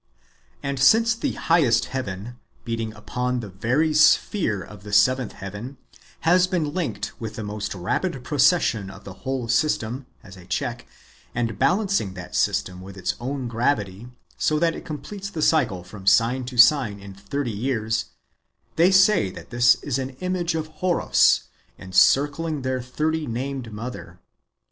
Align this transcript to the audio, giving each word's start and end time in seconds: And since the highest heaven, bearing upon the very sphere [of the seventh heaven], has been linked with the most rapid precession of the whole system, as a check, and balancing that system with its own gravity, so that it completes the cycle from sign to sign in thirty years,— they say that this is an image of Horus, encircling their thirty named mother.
And 0.63 0.79
since 0.79 1.13
the 1.13 1.33
highest 1.33 1.85
heaven, 1.85 2.39
bearing 2.65 2.91
upon 2.95 3.39
the 3.39 3.49
very 3.49 3.93
sphere 3.93 4.63
[of 4.63 4.81
the 4.81 4.91
seventh 4.91 5.33
heaven], 5.33 5.77
has 6.21 6.47
been 6.47 6.73
linked 6.73 7.11
with 7.19 7.35
the 7.35 7.43
most 7.43 7.75
rapid 7.75 8.23
precession 8.23 8.89
of 8.89 9.03
the 9.03 9.13
whole 9.13 9.47
system, 9.47 10.07
as 10.23 10.37
a 10.37 10.45
check, 10.47 10.87
and 11.35 11.59
balancing 11.59 12.15
that 12.15 12.35
system 12.35 12.81
with 12.81 12.97
its 12.97 13.13
own 13.19 13.47
gravity, 13.47 14.07
so 14.39 14.57
that 14.57 14.75
it 14.75 14.85
completes 14.85 15.29
the 15.29 15.43
cycle 15.43 15.83
from 15.83 16.07
sign 16.07 16.45
to 16.45 16.57
sign 16.57 16.99
in 16.99 17.13
thirty 17.13 17.51
years,— 17.51 18.05
they 18.77 18.89
say 18.89 19.29
that 19.29 19.51
this 19.51 19.75
is 19.83 19.99
an 19.99 20.17
image 20.19 20.55
of 20.55 20.65
Horus, 20.81 21.43
encircling 21.77 22.63
their 22.63 22.81
thirty 22.81 23.27
named 23.27 23.71
mother. 23.71 24.19